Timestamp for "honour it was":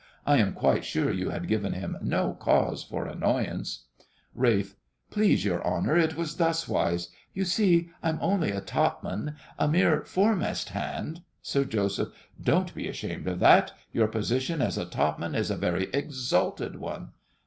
5.63-6.37